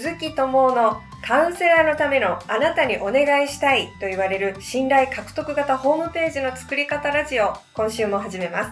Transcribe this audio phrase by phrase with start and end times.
[0.00, 8.70] 鈴木智夫のカウンセラーのためのあなたにお願いしたいと言われる信頼獲得型ホームページの作り方ラジオ今週も始めます。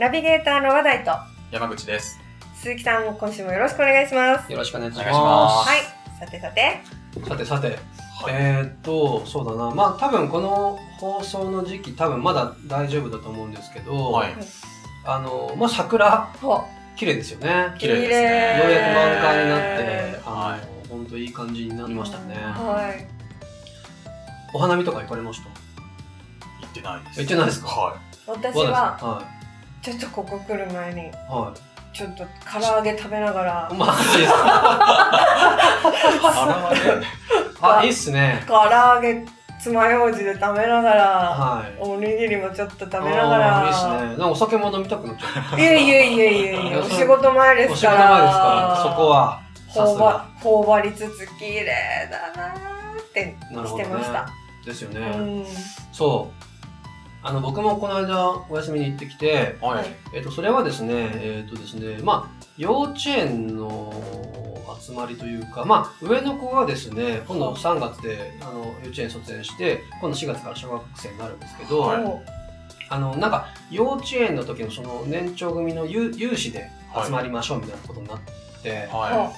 [0.00, 1.12] ナビゲーターの話題と。
[1.52, 2.18] 山口です。
[2.56, 4.50] 鈴木さん今週もよろしくお願いします。
[4.50, 5.08] よろしくお願いします。
[5.08, 6.18] お願いしますはい。
[6.18, 6.80] さてさて。
[7.28, 7.78] さてさて、
[8.28, 9.70] えーっと、そうだな。
[9.72, 14.34] まあ多分この放送の時期多分まだ大丈夫だと思うんですけど、はい。
[15.04, 16.64] あの、まあ桜、ほ
[16.98, 17.74] 綺麗ですよね。
[17.78, 22.34] 綺麗ですねようやく満開になって、あはの、ほんといい感じになりましたね。
[22.34, 23.06] はい
[24.52, 25.48] お花見とか行かれました？
[25.48, 27.20] 行ってないです。
[27.20, 27.68] 行ってないですか？
[27.68, 28.80] は私どうですか？
[29.00, 29.22] はは
[29.80, 31.10] ちょっとここ来る前にい。
[31.28, 31.54] は
[31.92, 33.76] ちょっと唐揚げ食べながらい。
[33.76, 34.38] マジですか？
[34.38, 34.42] い。
[36.18, 37.06] 腹はね。
[37.60, 38.42] あ、いいっすね。
[38.48, 39.24] 唐揚げ
[39.60, 41.76] つまようじで食べながらはい。
[41.80, 43.92] おにぎりもちょっと食べながらいいっすね。
[43.92, 45.60] なんかお酒も飲みたくなっちゃう。
[45.60, 49.40] いえいえいえいえいえお仕事前でおすから仕事前ですから、そこは。
[49.68, 50.26] 頬張が。
[50.40, 53.36] 頬張りつつ綺麗だなーって
[53.68, 54.28] してました、
[54.64, 55.00] ですよね。
[55.00, 55.44] うん
[55.92, 56.44] そう。
[57.20, 59.84] あの、僕もこの間お休みに行ってきて、はい。
[60.14, 63.92] えっと、それはですね、えっとですね、まあ、幼稚園の
[64.80, 72.02] 集まりというか、まあ、上の子がですね、今度3月で、あの、幼稚園卒園して、今度4月から小学生になるんですけど、はい。
[72.04, 72.20] お
[72.90, 76.70] あの、なんか、幼稚園の時のその年長組の有有志で
[77.04, 78.18] 集まりましょうみたいなことになっ
[78.62, 79.30] て、は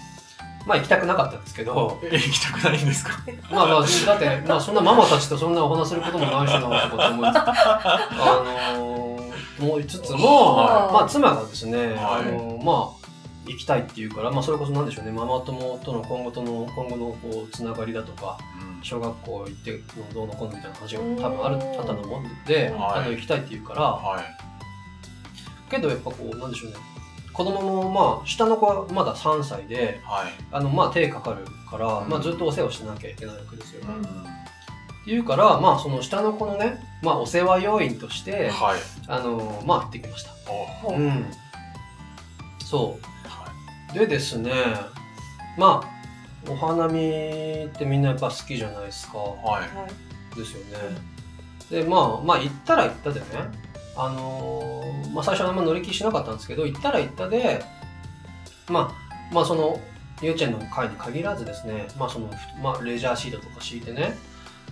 [0.66, 3.12] まあ、行きたくなかったんですけど、 行きたくないんですか？
[3.50, 10.92] まあまあ、だって、まあそんなママたちとそんなお話することもないしな、とかって思いつつ、 あのー、思いつつも、はい。
[10.92, 11.94] まあ妻がですね、はい。
[11.94, 12.99] あのーまあ、
[13.50, 19.78] 行きたいって言うから、まあそれこそなんでしょうね、ママ友との今後との、今後のこう、つながりだとか、うん小学校行って
[20.14, 24.24] どうのこうのみたいな話が多分ある、あったと思うんで、はいあの、行きたいって言うから、はい。
[25.70, 26.78] けどやっぱこう、なんでしょうね、
[27.32, 30.32] 子供もまあ、下の子はまだ3歳で、はい。
[30.50, 33.82] あの、まあ手かかるから、うんまあずっとお世話しなきゃいけないわけですよ。
[33.86, 34.40] うん
[35.00, 38.80] っていうから、まあ、その下の子のね、まあ、お世話要員として、はい。
[39.08, 40.30] あのまあ、行ってきました。
[40.88, 41.26] ううん。
[42.64, 42.98] そはう。
[43.92, 44.52] でですね、
[45.58, 49.18] まあ、お花見ってみんなやっぱ好きじゃないですか。
[49.18, 49.20] い。
[49.20, 49.76] はい。
[49.76, 50.76] はいですよね。
[51.70, 53.26] で、まあ、まあ、行ったら行ったでね、
[53.96, 57.64] あのーまあ、最初はあんま乗り気しなかったんですけど、行ったら行ったで、
[58.68, 58.96] ま
[59.30, 59.80] あ、まあ、その、
[60.22, 62.30] 幼稚園の会に限らずですね、まあ、その、
[62.62, 64.16] まあ、レジャーシートとか敷いてね、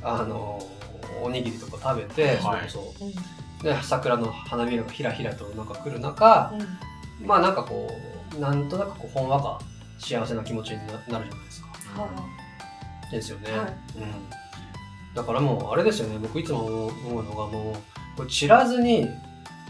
[0.03, 0.79] あのー
[1.21, 3.15] おにぎりとか食べて、はいそうそううん
[3.63, 6.53] で桜の花びらがひらひらとなんか来る中、
[7.21, 9.59] うんまあなんかこうなんとなくこうほんわか
[9.99, 11.69] 幸せな気持ちにななるじゃないですか。
[12.03, 12.09] は
[13.11, 13.51] ですよね。
[13.51, 13.75] はいうん、
[15.15, 19.09] だからもうあれですよね僕いつも思うのがもうこれ散らずに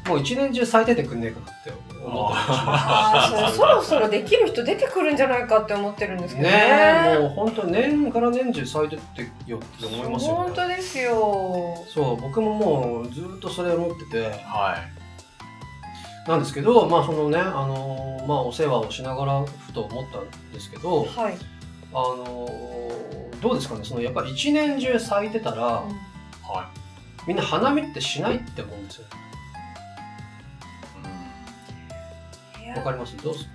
[0.06, 6.62] もう一年中咲いててくんねえかなって思って そろそろできる人出てくるんじゃないかって思ってるんですすけどねね
[7.16, 10.52] えもう本当年から年中咲いてってよって思いますよ本ね。
[10.56, 14.97] 当ですよそう僕ももうずっとそれ思っててはい。
[16.28, 21.36] なんですけどまあそのねあのまあお世話をしながらふと思ったんですけどはい、
[21.92, 22.46] あの
[23.40, 26.70] どうですかねそのやっぱ一年中咲いてたらは
[27.26, 29.06] みんな花見ってしないって思うんですよ
[32.76, 33.16] わかります？
[33.16, 33.48] どうす？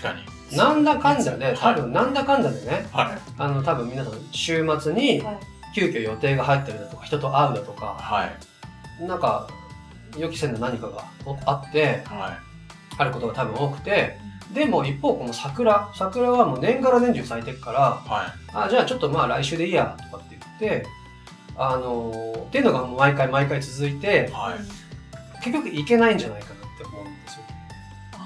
[0.00, 0.18] 確か
[0.50, 0.56] に。
[0.56, 1.56] なんだかんだではい。
[1.56, 3.18] 多分なんだかんだでねはい。
[3.36, 5.38] あの多分皆さん週末にはい。
[5.74, 9.04] 急遽予定が入ったりだとか人と会うだとかはい。
[9.06, 9.48] なんか
[10.16, 11.04] 予期せぬ何かが
[11.46, 12.38] あっては
[12.96, 14.18] あることが多分多くて
[14.52, 18.08] でも一方この桜桜はもう年がら年中咲いてるからい。
[18.08, 18.66] はい。
[18.66, 20.86] あじゃあちょっとまあ来週でいいやとかって言って
[21.56, 24.58] あのーっていうのがもう毎回毎回続いてはい。
[25.44, 27.42] 結局いけないんじゃないかなって思うんですよ。
[28.14, 28.18] あ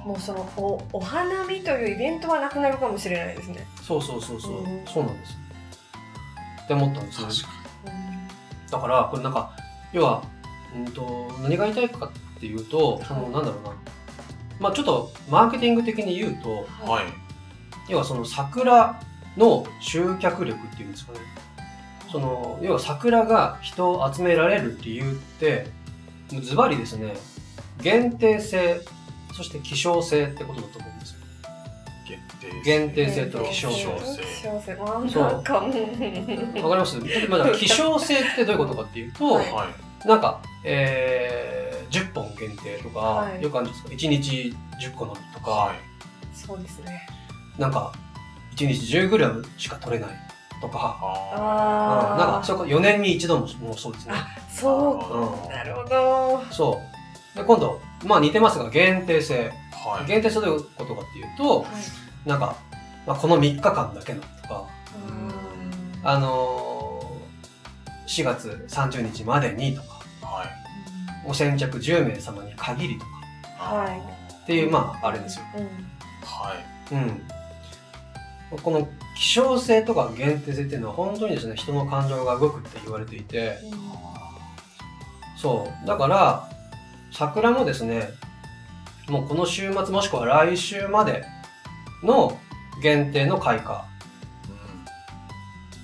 [0.00, 5.38] ーあもうそのおお花見というイベントはなくなるかもしれないですねそうそうそうそう、うんそうなんです。
[6.64, 7.26] って思ったんですね。
[7.28, 7.48] 確か
[8.70, 9.50] だからこれなんか
[9.92, 10.22] 要は
[10.74, 12.06] うんと何が言いたいか
[12.36, 13.72] っていうとそのなんだろうな
[14.60, 16.90] まあちょっとマーケティング的に言うとに。
[16.90, 17.26] はい。
[17.88, 19.00] 要はその桜
[19.36, 21.18] の集客力っていうんですかね。
[22.10, 25.66] その要は桜が人を集められる理由って
[26.28, 27.14] ズバリですね
[27.82, 28.80] 限定性
[29.34, 31.15] そして希少性ってことだと思うんですよ。
[32.66, 33.08] 限定。
[33.10, 33.76] 性と希少性。
[33.78, 35.76] 希少性まあそうなんかうんわか
[36.52, 36.98] ります？
[37.28, 39.66] まあ希少性ってどういうことかっていうと、はいは
[40.04, 40.08] い。
[40.08, 45.76] なんか、えー、10本限定とか、はいよくあるんですか？1日10個のみとか、はい。
[46.34, 47.06] そうですね
[47.58, 47.92] なんか
[48.56, 50.10] 1日 10g しか取れない
[50.60, 54.12] とか、あうんなんあかそれこ4年に一度ももうそうですね。
[54.14, 56.80] あそううんなるほどそ
[57.34, 57.38] う。
[57.38, 59.52] で、今度、まあ似てますが、限定性。
[59.86, 59.88] あ。
[59.90, 60.06] はい。
[60.06, 61.66] 限定性どういうことかっていうと、はい
[62.26, 62.56] なんか、
[63.06, 64.66] まあ、この3日間だけのとか、
[65.08, 66.66] うんあのー
[68.06, 70.48] 4月30日までにとか、はい。
[71.26, 73.10] お先着10名様に限りとか
[73.58, 74.00] はい
[74.32, 75.44] っていう、まあ、あれですよ。
[75.56, 75.64] うん
[76.24, 76.54] は
[76.90, 76.94] い。
[76.94, 78.58] うん。
[78.62, 83.58] この希少性とか限定性っていうのは本当にですね、人の感情が動くって言われていて、
[85.36, 85.86] そう。
[85.86, 86.48] だから、
[87.12, 88.10] 桜もですね、
[89.08, 91.24] もうこの週末もしくは来週まで
[92.06, 92.38] の
[92.82, 93.78] 限定の開花。
[93.78, 93.84] うん。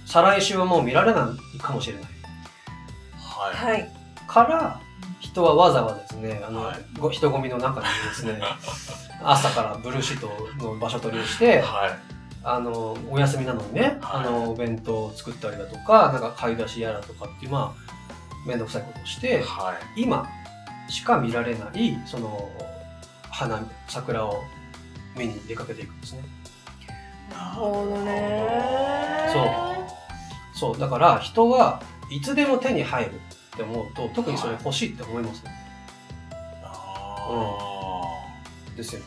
[0.06, 2.04] 再来週はもう見られないかもしれない。
[3.19, 3.78] はい。
[3.80, 4.02] はい
[4.32, 4.80] から、
[5.20, 8.40] 人はわざわざですね、あの、はいご人混みの中にですね、
[9.22, 10.30] 朝からブルーシート
[10.64, 11.98] の場所取りをして、はい。
[12.44, 20.02] あの、お休みなのにね、はいあの、お弁当を作ったりだとか、なんか買い出しやらとかっていう、まあ、めんどくさいことをして、はい。
[20.02, 20.26] 今
[20.88, 22.48] しか見られない、その、
[23.30, 24.42] 花、桜を
[25.17, 26.23] 見に出かけていくんですね。
[27.31, 29.73] なるほどね
[30.55, 30.79] そう。
[30.79, 35.50] だから、人はいつでも手に入るって思うと、特にそれ欲しいって思いますね。
[36.62, 38.03] あ
[38.76, 39.06] ですよね。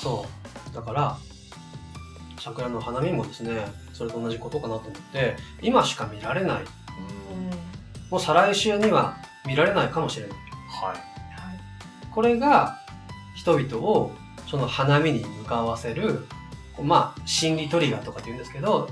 [0.00, 0.26] そ
[0.70, 0.74] う。
[0.74, 1.16] だから、
[2.38, 6.56] 桜の花見もですね、それと同じことかなと思って、今しか見られない。
[6.56, 7.50] ーうん
[8.10, 9.16] もう再来週には
[9.46, 10.38] 見られないかもしれない。
[10.82, 10.96] はい。
[12.12, 12.79] これが
[13.40, 14.12] 人々を
[14.46, 16.26] その花見に向かわせる、
[16.82, 18.90] まあ、心理トリガーとかって言うんですけど、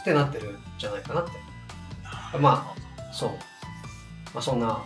[0.00, 1.32] ってなってるんじゃないかなって。
[2.38, 3.30] まあ、そう。
[4.34, 4.82] まあ、そんな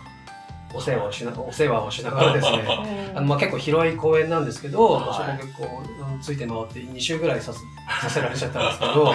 [0.73, 2.63] お世話をしな、お世話をしながらですね、
[3.15, 5.13] あのまあ結構広い公園なんですけど、はい。
[5.13, 7.59] そこ結構、うんついて回って2周ぐらいさせ
[8.07, 9.11] させられちゃったんですけど、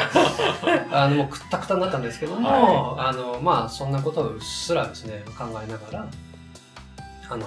[0.91, 6.07] あのもうくったくたになったんですけども、あのまあそんなことをうっすらですね、考えながら、
[7.31, 7.47] あの、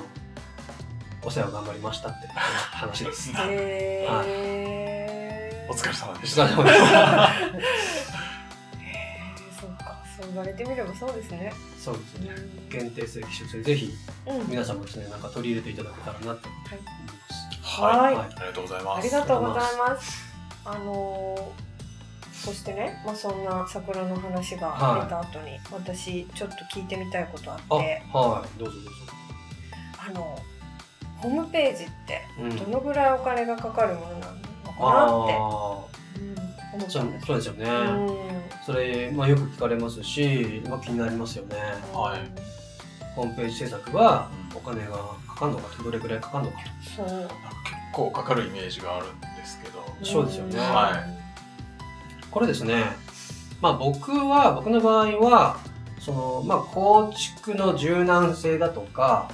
[1.30, 3.30] お世話頑張りましたって話です。
[3.38, 6.48] へはえお疲れ様でおした。
[6.48, 6.74] そうか
[10.18, 12.32] そう言われてみればそうですねそうですね。
[12.72, 13.94] 限定性、希少性、ぜひ
[14.26, 16.82] うん皆さんもですね、なんか取り入れていただけたらなって思いま
[17.62, 17.80] す。
[17.80, 17.92] はい。
[17.92, 18.98] はいはいありがとうございます。
[18.98, 20.26] ありがとうございます。
[20.66, 21.70] あのー
[22.44, 28.90] そしてね、まあ、そんな桜の話が出た後に、私ちょっと聞いてみたいことあってあ、はい、どうぞどうぞ。
[30.08, 30.40] あの
[31.22, 32.56] ホームページってうん。
[32.56, 34.42] どのぐらいお金がかかるものなのかなって、
[34.80, 36.40] あうん、
[36.76, 37.26] 思っあ、そうたんです。
[37.26, 37.66] そうですよね。
[37.66, 37.70] う
[38.12, 38.40] ん。
[38.66, 41.56] それ、まあ、よく聞かれますし、まあ、気になりますよね。
[41.94, 42.50] はい。
[43.16, 44.92] ホームページ制作はお金が
[45.28, 46.58] かかるのかと、どれくらいかかるのか。
[46.96, 47.08] そう。
[47.08, 47.34] なんか
[47.64, 49.84] 結構かかるイメージがあるんですけど。
[50.04, 50.60] そうですよね。
[50.60, 51.04] は
[52.22, 52.28] と。
[52.32, 52.84] これですね、
[53.62, 55.58] まあ僕は、僕の場合は、
[56.00, 59.30] その、まあ構築の柔軟性だとか、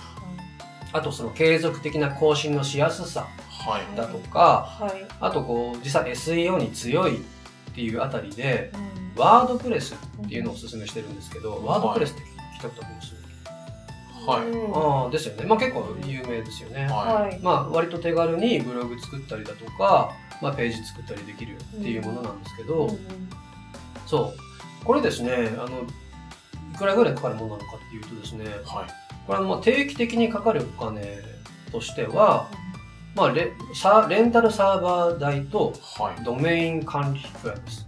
[0.96, 3.28] あとその継続的な更新のしやすさ
[3.66, 3.98] はい。
[3.98, 7.22] だとか、はい、あとこう、実際 SEO に強いっ
[7.74, 13.16] ていうあたりで、うんワードプレスっていうのをお勧めしてるんですけど、ワードプレスって聞いたことあります、
[14.28, 15.46] はいうんああ、ですよね。
[15.46, 16.86] まあ結構有名ですよね。
[16.88, 22.98] ははいまあ割と手軽にブログ作ったりだとか、まあページ作ったりできるっていうものなんですけど、うん
[24.06, 24.34] そ
[24.82, 24.86] う。
[24.86, 25.84] これですね、あの、
[26.74, 28.48] いくらぐらいかかるものなのかっていうとですね、い。
[28.48, 29.05] はい。
[29.28, 31.20] これはまあ定期的にかかるお金
[31.72, 32.50] としては、
[33.16, 36.24] まあレサレンタルサーバー代とはい。
[36.24, 37.86] ドメイン管理費くらいです。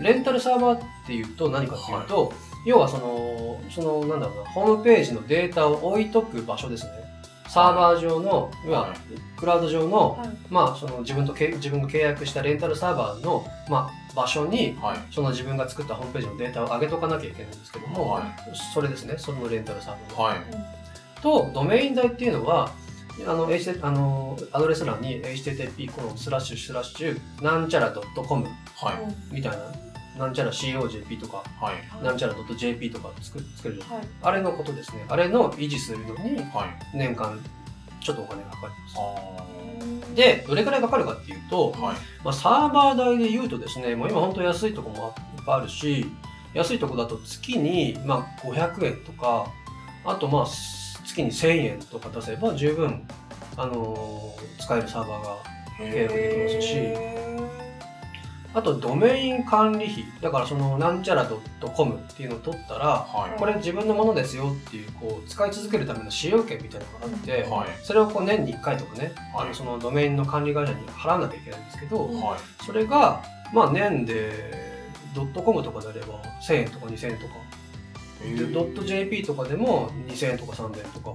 [0.00, 2.32] レンタルサーバーっていうと何かっていうと、
[2.66, 6.90] 要はその、そのなんだろうな、ホームページのデータを置いとく場所ですね。
[7.48, 8.98] サーバー上の、要ははい
[9.36, 14.98] クラウド上の、はいまあその自分とけ自分が契約したレンタルサーバーの、まあ、場所に、はい。
[15.12, 18.24] その自分が作ったホームページのデータを上げとかなきゃいけないんですけども、はい
[18.74, 20.22] それですね、そのレンタルサーバーの。
[20.24, 20.38] はい。
[21.22, 22.70] と、ドメイン代っていうのは、
[23.26, 23.48] あの、
[23.82, 28.46] あのアドレス欄に http コロンスラッシュスラッシュなんちゃら .com
[28.76, 29.34] はい。
[29.34, 32.04] みたいな、なんちゃら COJP とか、はい。
[32.04, 35.04] なんちゃら .jp とか作作るはいあれのことですね。
[35.08, 36.96] あれの維持するのにはい。
[36.96, 37.38] 年間
[38.06, 40.14] ちょっとお金がかかりあます。
[40.14, 41.96] で、どれくらいかかるかっていうと、ーはい。
[42.24, 46.06] まあ、サーバー代で言うとですね、もう今本当安いとこもいっぱいあるし、
[46.54, 49.46] 安いとこだと月にまあ500円とか、
[50.04, 50.46] あとまあ
[51.04, 53.06] 月に1000円とか出せば十分、
[53.56, 55.36] あのー使えるサーバーが
[55.78, 57.35] 契約できますしへ
[58.56, 61.28] あとドメイン管理費だからそのなんちゃら
[61.60, 63.38] .com っていうのを取ったらはい。
[63.38, 67.68] これ自分のものですよっていうこう使い続けるための使用権みたいなのがあって、はい。
[67.84, 72.10] それをこう年に1回とかね、あはいのそのドメインの管理会社に払わなきゃいけないんですけど。
[72.64, 73.22] それが
[73.52, 74.32] まあ年で
[75.14, 77.34] ドットコムとかであれば1000円とか2000円とか、
[78.54, 81.10] ドット JP とかでも2000円とか3000円とか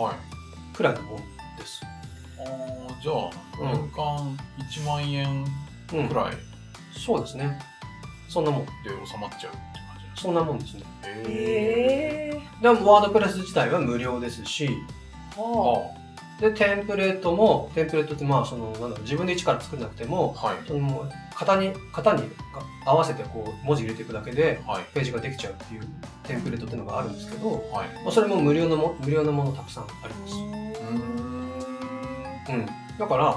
[0.00, 0.74] はい。
[0.74, 1.82] くらいのもんです。
[2.38, 3.30] あじゃあ
[3.60, 5.44] うん年間1万円
[5.92, 6.53] うんくらい
[6.96, 7.58] そうですね。
[8.28, 8.70] そんなもんで
[9.06, 10.82] 収まっちゃうって感じなんですそんなもんですね。
[10.82, 12.42] かへへえ。
[12.62, 14.68] でもワードプレス自体は無料ですし。
[15.36, 15.90] は
[16.40, 20.56] でテンプレートもテンプレートってまあそのなんだろう自分で一から作んなくてもあはい。
[20.66, 21.08] その
[21.38, 22.24] 型に型に
[22.84, 24.84] 合わせてこう文字入れていくだけではい。
[24.92, 25.82] ページができちゃうっていう
[26.24, 27.88] テンプレートっていうのがあるんですけど、はい。
[28.02, 31.44] まあ、それも無料のも無料のものたくさんあります、うーん。
[32.46, 32.66] うん、
[32.98, 33.36] だから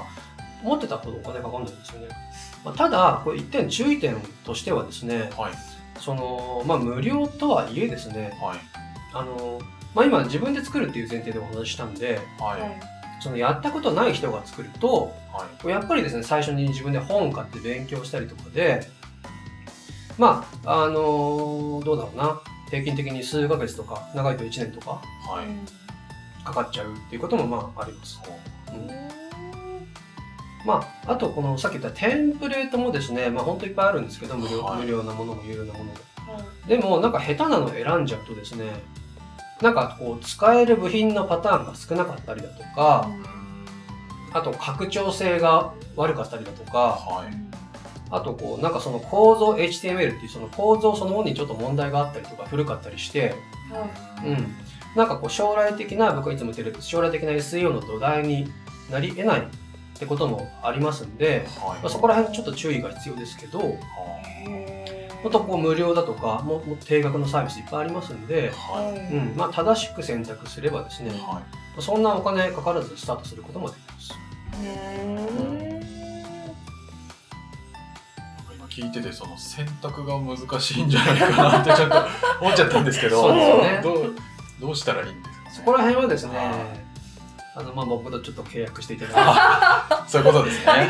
[0.64, 2.08] 思ってたほどお金かかんないんですよね、
[2.64, 5.52] まあ、ただこれ一点注意点としてはですねはい。
[6.00, 8.58] そのまあ無料とはいえですねはい。
[9.14, 9.60] あの、
[9.94, 12.20] まあ、今自分で作るっていう前提でお話ししたんで。
[13.20, 15.68] そのやったことない人が作るとはい。
[15.68, 18.86] やっぱりですね最初に自分で本買って勉強したりとかで
[20.16, 25.78] まああのどうだろうな平均的に数ヶ月とか長いと1年とかはい。
[26.44, 29.27] かかっちゃうっていうこともまああります、そうん
[30.64, 34.80] まああとこのさっき言ったテンプレートもですねまあ本当いっぱいあるんですけど無料,、はい。
[34.80, 35.92] 無料なものも有料なものも。
[35.92, 36.68] はい。
[36.68, 38.72] でもなんか下手なの選んじゃうとですね
[39.62, 43.10] なんかこう使える部品のパターンが少なかったりだとか、
[44.32, 47.48] あと拡張性が悪かったりだとか、はい。
[48.10, 53.34] あとこうなんかその構造 HTML っていうその構造そのものにちょっと問題があったりとか古かったりして、
[53.70, 54.28] はい。
[54.28, 54.54] うん、
[54.94, 58.50] なんかこう将来的な僕がいつも言ってる将来的な SEO の土台に
[58.90, 59.48] なり得ない
[59.98, 61.80] ってこともありますんで、はい。
[61.80, 63.64] まあ、そこら辺ちょっと注意が必要ですけどは
[64.46, 69.36] へー本当こう無料だとかももっと低額のサービスいっぱいありますんで、はうん。
[69.36, 71.12] まあ、正しく選択すればですねい。
[71.12, 74.12] はいそんなお金かからずスタートすることもできます。
[78.68, 81.96] 聞いててその選択が難しいんじゃないかなってちょっと
[82.40, 83.80] 思っちゃったんですけどそうですよね。
[83.82, 84.14] どう
[84.60, 86.64] どうしたらいいんですか、ね、そこら辺はですねは
[87.58, 89.30] あのまあ僕とちょっと契約していただいて。
[90.10, 90.88] そういうことですね。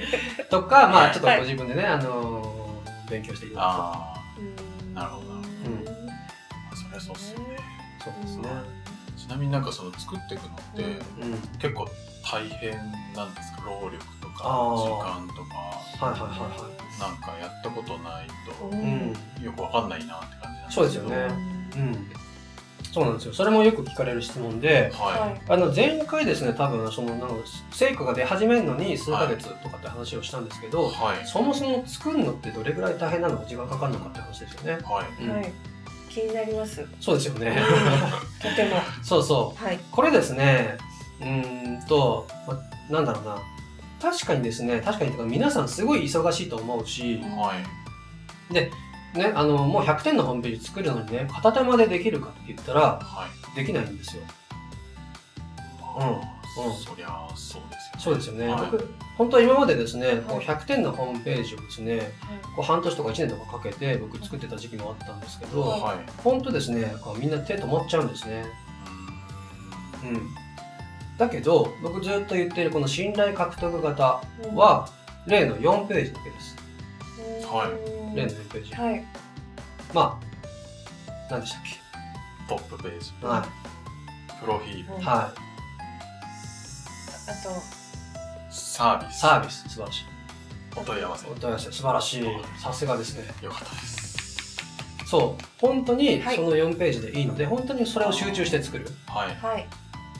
[0.50, 4.40] とか、まあ、ちょっとはいご自分でね、あのー勉強していただあう
[4.90, 4.94] ん。
[4.94, 5.26] なるほど。
[5.32, 5.40] うん。
[6.70, 7.56] あそりゃそうっすよね。
[8.04, 8.48] そうですね。
[9.16, 10.82] ちなみになんかその作っていくのって
[11.20, 11.38] うん。
[11.58, 11.88] 結構
[12.30, 12.72] 大変
[13.16, 13.62] なんですか？
[13.66, 16.06] 労力とか時間とか。
[16.06, 18.26] はいはいはいはなんかやったことない
[18.60, 18.80] とい。
[18.80, 19.44] うん。
[19.44, 21.16] よくわかんないなって感じなんですそうですよね。
[21.74, 22.12] うん。
[22.92, 23.34] そうなんですよ。
[23.34, 27.34] それもよく聞かれる質問で、ははいあの前回ですね、多分そのなんか
[27.70, 34.72] 成果が出始めるのに数ヶ月とかって話をしたんですけいど、はいそもそも作るのってどれぐらい大変なのか時間かかるのかって話ですよね。
[34.84, 35.52] はいうんはい
[36.10, 37.56] 気になりますそうですよね。
[38.42, 39.64] とてもそうそう。
[39.64, 40.76] はいこれですね、
[41.20, 42.58] うーんと、ま、
[42.90, 43.36] なんだろうな。
[44.02, 48.70] 確かにですね、確かにか皆さんすごい忙しいと思うし、はい
[49.14, 54.22] ね、あの、もう100点のホームページ作るのにね、片手間でできるかって言ったら、はいできないんですよ。
[55.82, 58.48] あーうんそりゃそうですよねそうですよね。
[58.48, 58.88] はい僕、
[59.18, 62.12] 本当は今までですね、こうはい100点のホームページをですね、
[62.54, 68.44] こう半年とか1年とかかけて僕作ってた時期もあったんですけど、はいはい本当ですね、こうみんな手止まっちゃうんですね。
[70.04, 70.28] ううん。
[71.18, 74.88] だけど、僕ずっと言っているこの信頼獲得型うんは、
[75.26, 76.56] 例の4ページだけです。
[77.46, 78.16] はい。
[78.16, 78.74] 例の4ページ。
[78.74, 79.04] はい。
[79.92, 80.24] まあ、
[81.30, 81.80] 何でしたっけ？
[82.48, 83.12] トップページ。
[83.22, 83.46] は
[84.40, 85.04] プロフィール。
[85.04, 85.32] はあ
[87.42, 87.50] と。
[87.50, 87.52] い。
[88.50, 89.20] サービス。
[89.20, 90.04] サービス、素晴らしい。
[90.76, 91.26] お問い合わせ。
[91.28, 92.24] お問い合わせ、素晴らしい。
[92.58, 93.24] さすがですね。
[93.42, 94.56] よかったです。
[95.06, 95.44] そう。
[95.60, 96.36] 本当にはい。
[96.36, 98.86] その4ページでいいので、本当にそれを集中して作る。
[99.06, 99.34] はい。
[99.36, 99.66] はい。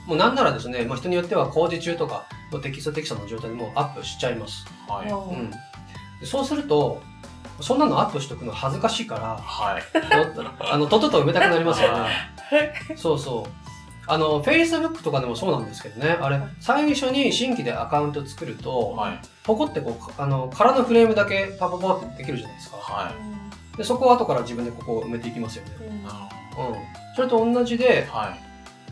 [0.07, 4.67] もうなんならですね、まあ、人によっては工事中とか、もうテキストテキストの状態でもうアップしちゃいます。
[4.89, 5.09] はい。
[5.09, 5.29] うん。
[5.29, 5.51] うん。
[6.21, 7.01] でそうすると、
[7.61, 9.83] そんなのアップしとくの恥ずかしいから、はい
[10.73, 12.09] あの、とっとと埋めたくなりますよは
[12.53, 12.73] ね。
[12.97, 13.71] そうそう。
[14.07, 22.77] あの、Facebook とかでもそうなんですけどね、あれ、最初に新規でアカウント作ると、はいポコってこう、あの、空のフレームだけパパパってできるじゃないですか。
[22.77, 25.73] はいで、そこを後から自分でここを埋めていきますよね。
[25.81, 26.03] うんうん。
[27.17, 28.41] それと同じで、どはい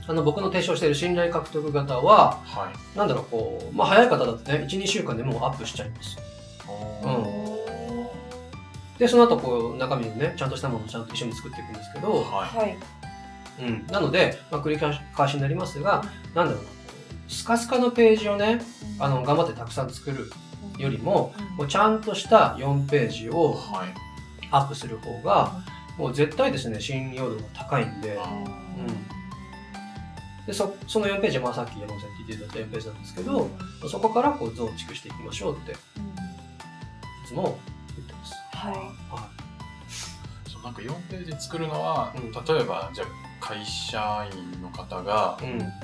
[0.07, 6.17] あの、僕の提唱している信頼獲得型は、はいなんだろう、こう、まあ、早い方だとね、1、2週間でもうアップしちゃいます。
[6.17, 6.38] おうんー
[8.99, 12.57] で、その後、こう、中身をね、ちゃんとしたものをちゃんと一緒に作っていくんですけど、はい。
[12.59, 12.79] はい。
[13.61, 13.87] うん。
[13.87, 16.05] なので、まあ、繰り返しになりますが、
[16.35, 16.71] なんだろうな、
[17.29, 18.61] スカスカのページをね、
[18.99, 20.31] あの、頑張ってたくさん作る
[20.79, 23.95] よりも、もうちゃんとした4ページをはい。
[24.51, 25.53] アップする方が、
[25.97, 28.45] もう絶対ですね、信用度が高いんで、あ
[30.47, 33.51] でそその4ページはまあさっき山本さんに言っていただいた4ページなんですけど、
[33.91, 35.75] そこからこう増築していきましょうってい
[37.29, 37.59] つも
[37.97, 38.35] 言ってます。
[38.57, 38.75] はい。
[38.75, 39.29] は
[40.47, 42.33] そうなんか4ページ作るのは、うん。
[42.33, 43.07] 例えばじゃあ
[43.41, 45.39] 会社員の方が。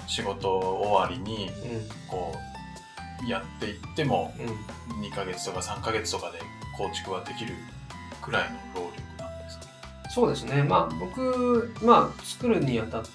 [0.07, 1.51] 仕事終わりに
[2.11, 2.35] こ
[3.27, 5.01] うやっていってもうん。
[5.01, 6.39] 2ヶ月とか3ヶ月とかで
[6.77, 7.55] 構築はできる
[8.21, 9.67] くらいの労力なんですか？
[10.11, 10.63] そうですね。
[10.63, 13.09] まあ僕まあ作るにあたって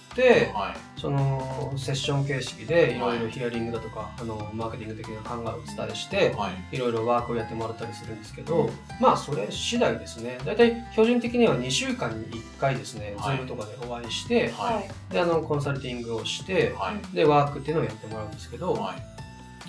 [0.53, 0.99] はい。
[0.99, 2.99] そのセッション形式でい。
[2.99, 6.75] ろいろヒアリングだとか、あのマーケティング的な考えをお伝えしてはい。
[6.75, 10.38] いろいろワークをやってもらったりするんですけど、まあそれ次第ですね。
[10.45, 13.38] 大体標準的には2週間に1回ですね、はい。
[13.38, 15.13] Zoom とかでお会いしてはい。
[15.13, 17.15] であのコンサルティングをしてはい。
[17.15, 19.19] でワークっていうのをやってもらうんですけど、はい。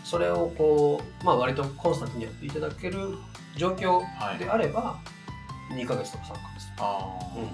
[0.04, 3.16] それをこう、まあ、割とコンスタントにやっていただける
[3.56, 4.38] 状況はい。
[4.38, 4.98] であれば
[5.72, 7.44] 2ヶ月とか3ヶ月とか、うん。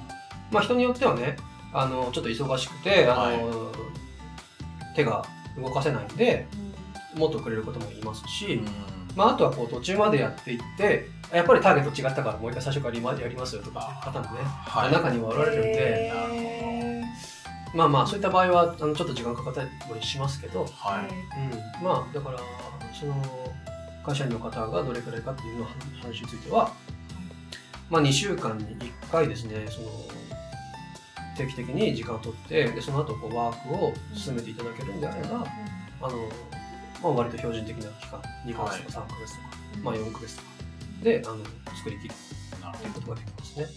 [0.50, 1.36] まあ、人によってはね
[1.78, 3.86] あのちょっと忙しくてあの、はい
[4.96, 5.22] 手が
[5.58, 6.46] 動かせないんで
[7.14, 8.66] もっとくれることもいますし、うん。
[9.14, 17.04] まあ、あとはこう途中までやっていってやっぱりターゲット違ったからもう一回最初から今やりますよとか方もね、はい中にはおられるんで、へ
[17.74, 21.06] まあまあそういった場合はあのちょっと時間かかったりしますけど、ーはい。
[21.08, 22.38] うん、まあだから
[22.98, 23.14] その
[24.04, 26.72] 会社員の方がどれくらいかっていうのは話については、
[27.90, 29.88] まあ、2週間に1回ですねその
[31.36, 35.46] 定期的に時間を取ってでその後こうワークを進めていただけるんであれば、
[36.02, 36.28] あの
[37.02, 39.48] まあ、割と標準的な期間2ヶ月とか3ヶ月とか、
[39.82, 40.48] まあ、4ヶ月とか。
[41.02, 41.36] であの
[41.76, 42.14] 作り切る。
[42.62, 43.66] なるほっていうことができますね。
[43.66, 43.70] ど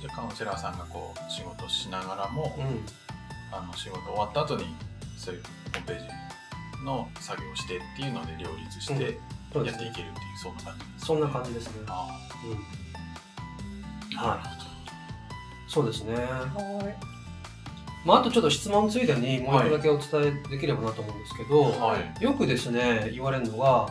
[0.00, 3.04] じゃあカウンセラーさんがこう仕事しながらも、うん。
[3.54, 4.74] あの仕事終わった後に
[5.16, 11.72] そういうホームページの作業をしてっていうので両立してやっていけるっていうそんな感じですそんな感じですね。
[11.86, 12.18] あ
[14.12, 14.63] うん、はい
[15.74, 16.14] そうですね。
[16.14, 16.20] は
[16.88, 18.06] い。
[18.06, 22.22] まあ、あとちょっと質問ついでにもう一個だけお伝えできればなと思うんですけど、はい。
[22.22, 23.88] よくですね言われるのが、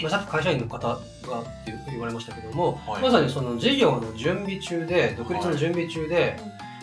[0.00, 1.02] まあ、さっき会社員の方がっ
[1.64, 3.02] て言われましたけども、はい。
[3.02, 6.38] まさにその事業の準備中で独立の準備中で、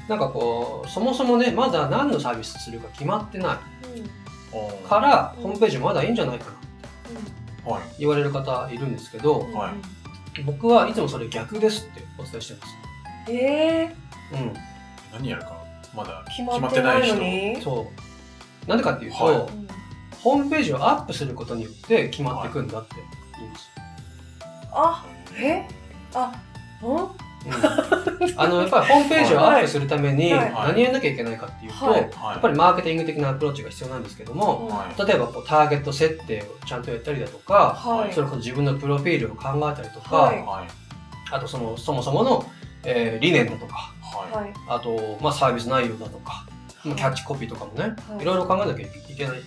[0.08, 6.52] なんかこうそもそもねまだ何のサービスするか決まってないからホームページまだいいんじゃないか
[7.66, 7.84] なはい。
[8.00, 9.74] 言われる方いるんですけどは
[10.38, 10.44] い。
[10.44, 12.74] 僕はいつもそれ逆ですってお伝えしてます。
[13.32, 13.96] え
[14.34, 14.54] うん。
[15.14, 15.56] 何やるか
[15.96, 17.62] まだー、決まってないのに？
[17.62, 17.92] そ
[18.66, 18.70] う。
[18.70, 19.36] なんでかっていうと、はい。
[19.36, 19.68] うん
[20.24, 22.96] ホームページをアップすることによって決まっていくんだって。
[23.38, 23.70] 言います。
[24.72, 25.06] あ
[25.38, 25.68] え？
[26.14, 26.32] あ
[26.82, 26.96] うん？
[26.96, 27.10] うん。
[28.38, 30.54] あのやっぱりホームページをアップするためにはい。
[30.54, 32.02] 何やんなきゃいけないかっていうと、はい。
[32.04, 35.06] やはいっぱりマーケティング的なアプローチが必要なんですけども、はい。
[35.06, 38.14] 例えばこうターゲット設定をちゃんとやったりだとか、はい。
[38.14, 40.38] それこそ自分のプロフィールを考えたりとか、はい。
[40.38, 40.68] はい。
[41.34, 42.46] あとそのそもそもの、
[42.86, 44.54] えー理念だとかははい。
[44.68, 46.46] あと、まあ、サービス内容だとか、
[46.84, 48.22] まあキャッチコピーとかもね、はい。
[48.22, 49.40] いろいろ考えなきゃいけない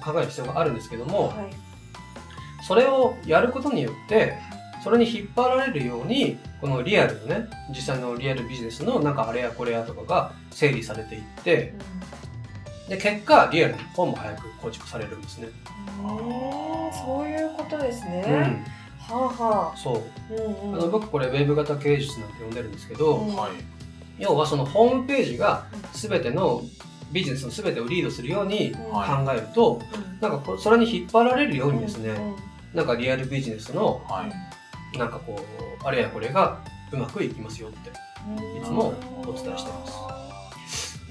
[0.00, 1.46] 考える必要があるんですけども、はい。
[2.66, 4.38] それをやることによって
[4.82, 11.74] それに引っ張られるようにこのリアルのね実際のリアルビジネスのなんかあれやこれやとかが整理されていって
[12.88, 15.48] で結果リアルの方も早く構築されるんですね。
[16.02, 19.96] うんそういうことですね、うん、はあはそう。
[19.96, 23.32] あ、うんうん、あの僕これウェブ型芸術なんて呼んでるんですけど、うん。
[23.32, 23.50] いはい
[24.18, 26.62] 要はそのホームページが全ての
[27.12, 29.38] ビジネスの全てをリードするように考はい。
[29.38, 30.20] えると、うん。
[30.20, 32.76] なんかこうそれに引っ張られるようにですね、うん。
[32.76, 34.98] なんかリアルビジネスのはい。
[34.98, 35.38] なんかこ
[35.82, 36.60] うあれやこれが
[36.92, 37.90] うまくいきますよって
[38.28, 38.94] うんいつも
[39.26, 40.14] お伝えしてます。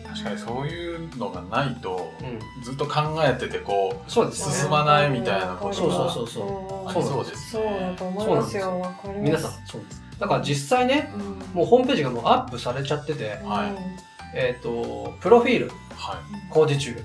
[0.04, 4.54] 確かにそういうのがないとうん、ずっと考えててこそうですよね。
[4.54, 6.86] 進まないみたいなことそうがそうそうそう。
[6.86, 8.80] うあそうりそうですそうだと思いますよ。
[8.80, 9.20] わかります。
[9.22, 11.22] 皆さんそうですだから実際ねうん。
[11.54, 13.72] もうホームページがもうアップされちゃってて、はい。
[14.36, 16.50] えっ、とプロフィールはい。
[16.50, 16.96] 工事中。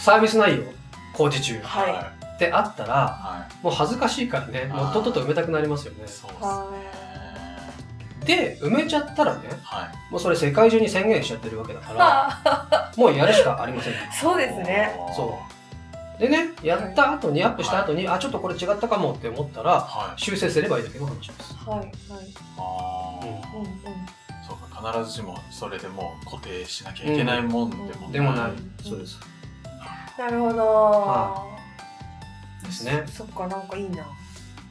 [0.00, 0.64] サービス内容
[1.12, 1.60] 工事中。
[1.62, 1.92] はい。
[1.92, 6.04] はってあったらはもう恥ずかしいからねもうとっとと埋めたくなりますよね。
[6.04, 6.48] いそうですね。
[6.48, 6.66] は
[8.24, 10.12] で埋めちゃったらねはい。
[10.12, 13.94] もうそれ世界中に宣言しちゃってるわけだからはもうやるしかありません。
[14.20, 14.92] そうですね。
[15.14, 15.53] そう
[16.18, 20.20] でねやった後にアップした後に、あちょっとこれ違ったかもって思ったらはい。
[20.20, 21.78] 修正すればいいだけの話です、はい。
[21.78, 21.90] はい。
[22.58, 23.26] あー。
[23.26, 23.76] うんうんうん。
[24.46, 28.74] そうか必ずしもそれでもう固定しなきゃいけないもんでもない、でもない、うん。
[28.82, 29.18] そうです。
[30.18, 31.44] なるほど、は
[32.62, 33.04] ですね。
[33.06, 34.06] そっかなんかいいな。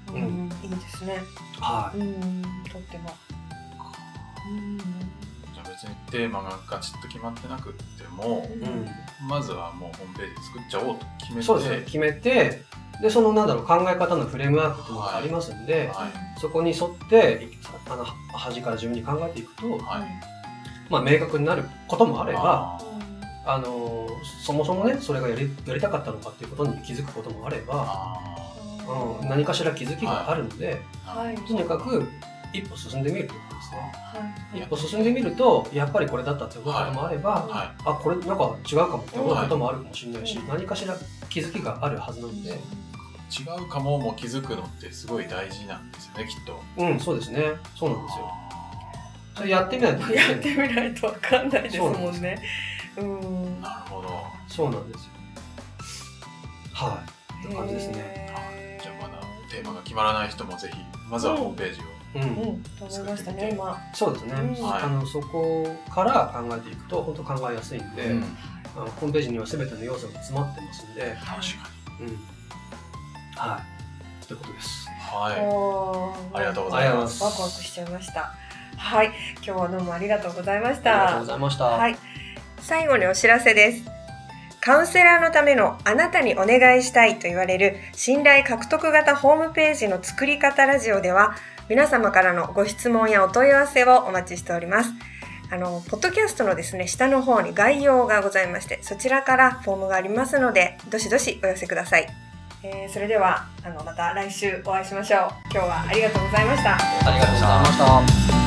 [0.09, 1.17] うん、うんいいですね。
[1.59, 1.97] はい。
[1.97, 3.09] うんとっても。
[4.49, 4.77] うん
[5.83, 9.27] 別にテーマがガチッと決まってなくってもうん。
[9.27, 11.81] まずはもうホームページ作っちゃおうと決めてそうですね。
[11.85, 12.61] 決めて
[13.01, 16.39] でそのなんだろう考え方のフレームワークっていうのがありますんで、はい。
[16.39, 17.47] そこに沿って
[17.89, 20.33] あの端から順に考えていくと、はい。
[20.89, 22.77] まあ、明確になることもあれば
[23.45, 24.07] ああの
[24.45, 31.35] そもそもねそれがやりやりたかったのかっていうことに気づくこともあれーば、あうん、何かしら気づきがあるので、ーはい。
[31.35, 32.07] とにかく
[32.53, 33.77] 一歩進んでみるってことですね。
[33.77, 40.95] はい一歩進んでみると、やっぱりこれだったって思うこともあれば、はあ、これなんか違うかもって思うこともあるかもしれないし、うん何かしら
[41.29, 42.53] 気づきがあるはずなんで、い。
[42.53, 42.57] 違
[43.59, 46.61] うかもも気づくのってすごい大事なんですよね、きっと。
[46.77, 47.53] うん、そうですね。
[47.75, 48.31] そうなんですよ。
[49.35, 52.39] それやってみないと やってみないとわかんないですもんね。
[52.97, 53.61] うん。
[53.61, 54.23] なるほど。
[54.47, 55.11] そうなんですよ。
[56.73, 57.03] は
[57.41, 57.47] い。
[57.47, 58.79] って感じですね。
[58.81, 60.77] じゃあまだテーマが決まらない人もぜひ、
[61.09, 61.83] まずはホームページを。
[62.15, 62.21] うん。
[62.21, 63.77] うん、と思いましたね、今。
[63.93, 64.33] そうですね。
[64.33, 68.23] うんはいあのそこから考えていくと本当考えやすいんで、うん
[68.75, 71.37] あのホームページには全ての要素が詰まってますんで、確か
[71.99, 72.19] うん。
[73.35, 74.25] はい。
[74.27, 74.87] ということです。
[74.89, 74.95] に。
[74.95, 76.37] はい。
[76.37, 78.33] ありがとうございますワクワクしちゃいました。
[78.77, 81.25] はい、今日はどうもありがとうございましたありがとうご。
[81.27, 81.65] ざいました。
[81.65, 81.97] はい。
[82.59, 83.83] 最後にお知らせです。
[84.61, 91.35] カウンセラーのためのあなたにお願いしたいと言われる信頼獲得型ホームページの作り方ラジオでは
[91.73, 94.91] 皆様からのご質問やお問い合わせをお待ちしております。
[95.49, 102.07] あの、ポッドキャストのですね、下の方に概要がございまして、そちらからフォームがありますので、どしどしお寄せください。
[102.61, 105.21] えーそれでは、あの、また来週お会いしましょう。
[105.51, 106.75] 今日はありがとうございました。
[106.75, 108.42] ありがとうございました。